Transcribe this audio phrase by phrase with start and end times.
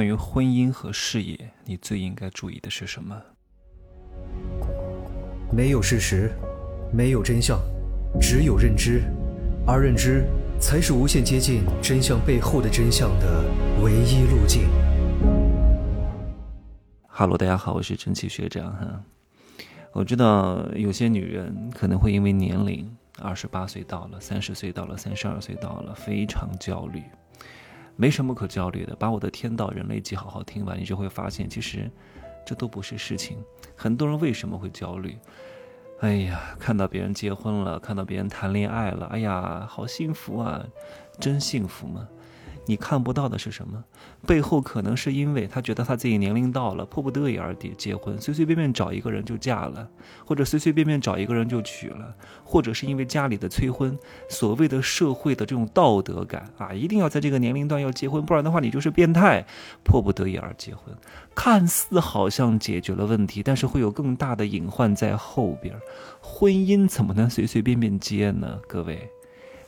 [0.00, 3.22] 关于婚姻和事业，你最应该注意的是什么？
[5.52, 6.32] 没有事实，
[6.90, 7.60] 没有真相，
[8.18, 9.02] 只有认知，
[9.66, 10.24] 而认知
[10.58, 13.44] 才是无限接近真相背后的真相的
[13.82, 14.62] 唯一路径。
[17.06, 19.04] 哈喽，大家好，我是蒸汽学长哈。
[19.92, 27.02] 我知道有些女人可能会因为年龄，二十八岁到了，三十岁到了，三十二岁到了，非常焦虑。
[28.00, 31.90] 没什么可焦虑的，把我的《天道人类记》好好听完，你就会发现，其实
[32.46, 33.36] 这都不是事情。
[33.76, 35.18] 很多人为什么会焦虑？
[36.00, 40.64] 哎呀，看到别人结婚了，看到别人谈恋爱了，哎呀，好幸福啊！
[41.18, 42.08] 真幸福吗？
[42.70, 43.82] 你看不到的是什么？
[44.24, 49.88] 背后可能是因为他觉得他自己年龄到了，迫不得已而结结婚，随随便便找一个人就嫁了，
[50.24, 53.98] 或者随随便便找一个人就娶了，或者是因为家里的催婚，
[54.28, 59.44] 所谓的社会的这种道德感啊，一定要在这个年龄段要结婚，不然的话你就是变态，
[59.82, 60.94] 迫不得已而结婚，
[61.34, 65.74] 看似好像解决了问题，但是会有更大的隐患在后边。
[66.20, 68.60] 婚姻怎么能随随便便结呢？
[68.68, 69.10] 各位。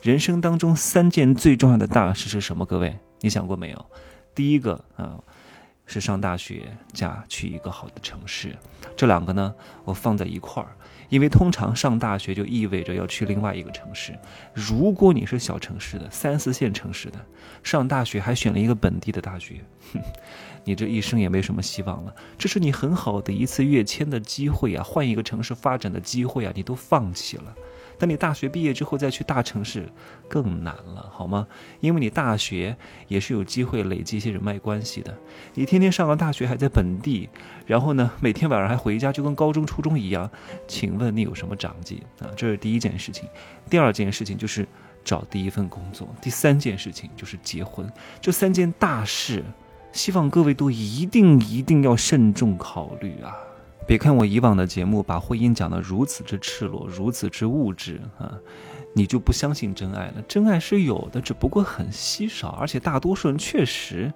[0.03, 2.65] 人生当中三件最重要的大事是什么？
[2.65, 3.85] 各位，你想过没有？
[4.35, 5.17] 第一个啊，
[5.85, 8.53] 是上大学，加去一个好的城市。
[8.97, 10.75] 这两个呢，我放在一块儿，
[11.07, 14.13] 因为通常上大学就意味着要去另外一个城市。
[14.53, 17.25] 如果你是小城市的、三四线城市的，
[17.63, 19.61] 上大学还选了一个本地的大学，
[19.93, 20.01] 哼
[20.65, 22.13] 你这一生也没什么希望了。
[22.37, 27.55] 这是你很好的一次跃迁的机会啊，换一个城市发展的机会啊，你都放弃了。
[27.97, 29.87] 等你大学毕业之后再去大城市，
[30.27, 31.47] 更难了，好吗？
[31.79, 32.75] 因为你大学
[33.07, 35.15] 也是有机会累积一些人脉关系的。
[35.53, 37.29] 你天天上了大学还在本地，
[37.65, 40.29] 然后呢，每天晚上还回家，就跟高中、初中一样。
[40.67, 42.27] 请问你有什么长进啊？
[42.35, 43.27] 这是第一件事情。
[43.69, 44.67] 第二件事情就是
[45.03, 46.07] 找第一份工作。
[46.21, 47.89] 第三件事情就是结婚。
[48.19, 49.43] 这三件大事，
[49.91, 53.35] 希望各位都一定一定要慎重考虑啊！
[53.85, 58.33] 别看我以往的节目把婚姻讲得如此之赤裸，如此之物质啊，
[58.93, 60.21] 你就不相信真爱了？
[60.27, 64.11] 真爱是有的，只不过很稀少，而且大多数人确实，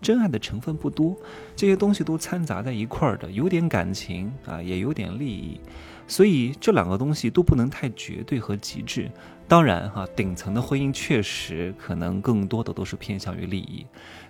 [0.00, 1.14] 真爱的成分不多，
[1.54, 5.60] 这些东西都掺杂在一块儿的，有点感情啊，也有点利益，
[6.06, 9.10] 所以这两个东西都不能太绝对和极致。
[9.50, 13.84] 当然哈，顶层的婚姻确实可能更多的都是偏向于利益。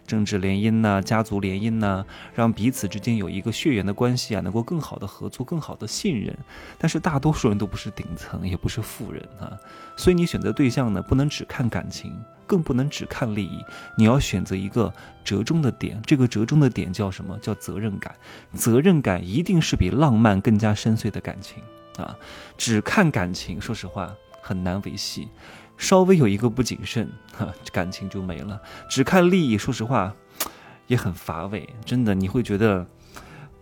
[0.06, 2.02] 政治联姻呐，家族联姻呐，
[2.34, 6.34] 让彼此之间有一个血缘的关系啊，能够更好的合作，更好的信任。
[6.78, 9.52] 但是大多数人都不是顶层，也不是富人啊，
[9.94, 13.62] 所以你选择对象呢，不能只看感情，更不能只看利益，
[13.98, 14.90] 你要选择一个
[15.22, 16.00] 折中的点。
[16.06, 17.38] 这个折中的点叫什么？
[17.40, 18.14] 叫责任感。
[18.54, 21.62] 责任感一定是比浪漫更加深邃的感情
[22.02, 22.16] 啊！
[22.56, 24.10] 只看感情，说实话
[24.50, 25.28] 很难维系。
[25.78, 28.60] 稍微有一个不谨慎， 哈，感情就没了。
[28.88, 30.12] 只看利益，说实话，
[30.88, 31.68] 也很乏味。
[31.84, 32.84] 真的，你会觉得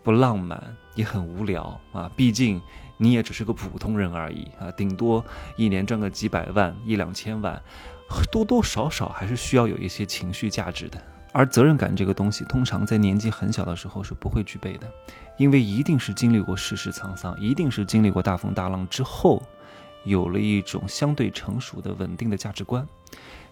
[0.02, 2.10] 不浪漫，也很无聊啊。
[2.16, 2.60] 毕竟
[2.96, 5.22] 你也只是个普通人而已啊，顶多
[5.56, 7.62] 一年赚个几百万、一两千万，
[8.32, 10.98] 多多少少还是需要有一些情绪价值的。
[11.32, 14.90] 而责任感这个东西，通常在年纪很小的时候是不会具备的，
[15.36, 19.40] 因为一定是经历过世事沧桑，一定是经历过大风大浪之后。
[20.04, 22.86] 有了一种相对成熟的、稳定的价值观，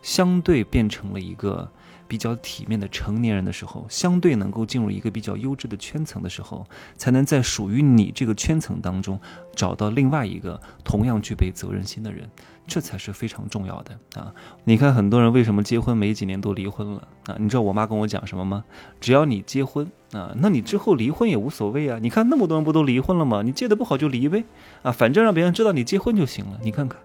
[0.03, 1.71] 相对变成了一个
[2.09, 9.21] 比较体面的成年人的时候，相对能够进入一个比较优质的圈层的时候，才能在属于你这个圈层当中
[9.55, 12.29] 找到另外一个同样具备责任心的人。
[12.69, 14.35] 这才是非常重要的啊！
[14.65, 17.37] 你看很多人为什么结婚没几年都离婚了啊？
[17.39, 18.65] 你知道我妈跟我讲什么吗？
[19.01, 22.01] 只要你结婚啊，那你之后离婚也无所谓啊！
[22.03, 23.43] 你看那么多人不都离婚了吗？
[23.43, 24.43] 你结的不好就离呗
[24.83, 26.59] 啊，反正让别人知道你结婚就行了。
[26.61, 26.99] 你看看，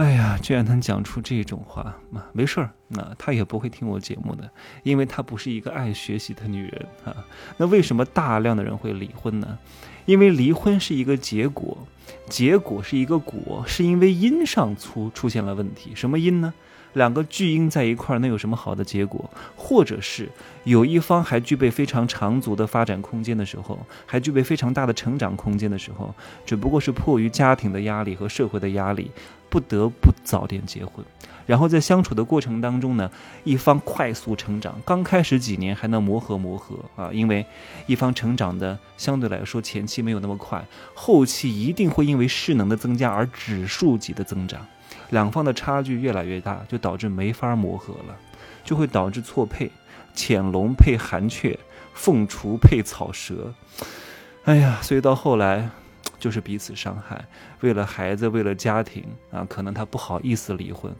[0.00, 1.82] 哎呀，居然能讲出这种话
[2.14, 2.26] 啊！
[2.32, 4.50] 没事儿，那她也不会听我节目的，
[4.82, 7.14] 因为她不是一个爱学习的女人啊。
[7.58, 9.58] 那为什么大量的人会离婚呢？
[10.06, 11.76] 因为离婚是一个结果。
[12.30, 15.92] 结果是一个果，是因为因上出出现了问题。
[15.94, 16.54] 什么因呢？
[16.94, 19.28] 两个巨婴在一块儿，能有什么好的结果？
[19.56, 20.28] 或者是
[20.64, 26.14] 有一方还具备非常长足的发展空间的时候，还具备非常大的成长空间的时候，
[26.44, 29.10] 只不过是迫于家庭的压力和社会的压力，
[29.48, 31.04] 不得不早点结婚。
[31.46, 33.10] 然后在相处的过程当中呢，
[33.42, 37.44] 一方快速成长，刚开始几年还能磨合磨合啊，因为
[37.86, 40.64] 一方成长的相对来说前期没有那么快，
[40.94, 44.64] 后期一定会因为势能的增加而指数级的增长，
[45.10, 48.16] 两方的差距越来越大，就导致没法磨合了，
[48.64, 49.70] 就会导致错配，
[50.14, 51.58] 潜龙配寒雀，
[51.92, 53.52] 凤雏配草蛇，
[54.44, 55.70] 哎呀，所以到后来。
[56.18, 57.24] 就是彼此伤害，
[57.60, 60.94] 为了孩子，为了家庭啊，可能他不好意思离婚，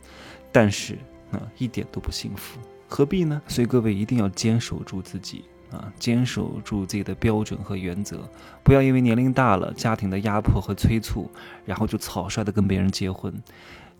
[0.50, 0.94] 但是
[1.30, 2.58] 啊，一点都不幸福
[2.88, 3.38] 何必呢？
[3.46, 8.26] 所以各位一定要坚守住自己啊，坚守住自己的标准和原则，
[8.62, 11.30] 不要因为年龄大了、家庭的压迫和催促，
[11.66, 13.30] 然后就草率的跟别人结婚。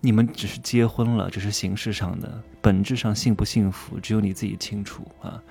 [0.00, 5.43] 你们只是结婚了，只是形式上的，本质上幸不幸福，只有你自己清楚啊。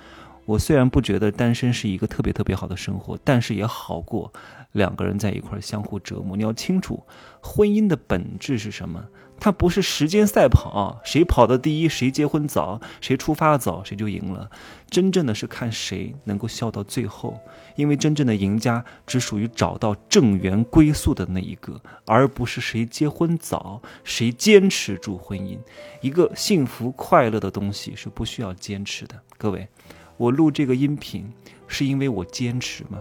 [0.50, 4.34] 我虽然不觉得单身是一个特别特别好的生活，但是也好过
[4.72, 6.36] 两个人在一块儿相互折磨。
[6.36, 7.04] 你要清楚，
[7.40, 9.06] 婚姻的本质是什么？
[9.40, 14.50] 它不是时间赛跑，谁跑的第一，谁结婚早，谁出发早，谁就赢了。
[14.90, 17.40] 真正的是看谁能够笑到最后，
[17.76, 25.60] 因为真正的赢家只属于找到正缘归宿的那一个，而不是谁结婚早，谁坚持住婚姻。
[26.02, 29.68] 一个幸福快乐的东西是不需要坚持的，各位。
[30.20, 31.32] 我录这个音频
[31.66, 33.00] 是因为我坚持吗？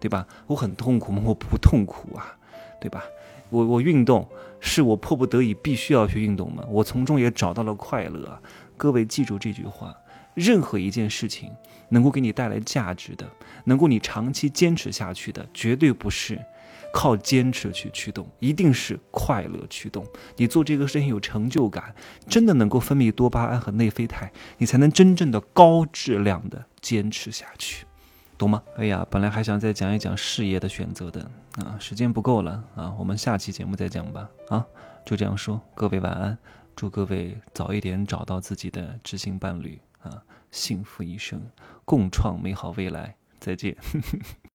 [0.00, 0.26] 对吧？
[0.46, 1.22] 我很痛苦吗？
[1.26, 2.34] 我不痛苦啊，
[2.80, 3.04] 对吧？
[3.50, 4.26] 我我运动
[4.60, 6.64] 是我迫不得已必须要去运动吗？
[6.70, 8.40] 我从中也找到了快乐。
[8.78, 9.94] 各位记住这句话：
[10.32, 11.50] 任何一件事情
[11.90, 13.30] 能够给你带来价值的，
[13.64, 16.40] 能够你长期坚持下去的，绝对不是。
[16.92, 20.06] 靠坚持去驱动，一定是快乐驱动。
[20.36, 21.94] 你做这个事情有成就感，
[22.28, 27.84] 真的能够分泌多巴胺和内啡肽，你才能真正的高质量的坚持下去，
[28.38, 28.62] 懂吗？
[28.76, 31.28] 哎呀，本来还想再讲一讲事业的选择的
[31.64, 34.28] 啊，时间不够了啊，我们下期节目再讲吧。
[34.48, 34.64] 啊，
[35.04, 36.38] 就这样说，各位晚安，
[36.76, 41.40] 祝各位早一点找到自己的知心伴侣啊，幸福一生，
[41.84, 43.76] 共创美好未来，再见。